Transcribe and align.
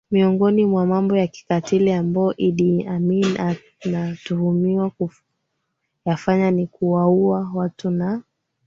Miongoni 0.11 0.65
mwa 0.65 0.85
mambo 0.85 1.17
ya 1.17 1.27
kikatili 1.27 1.91
ambayo 1.91 2.33
Idi 2.37 2.85
Amin 2.87 3.37
anatuhumiwa 3.85 4.91
kuyafanya 6.05 6.51
ni 6.51 6.67
kuwaua 6.67 7.51
watu 7.55 7.89
na 7.89 8.21